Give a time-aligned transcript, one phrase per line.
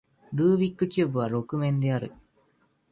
[0.33, 2.11] ルービックキューブは六面である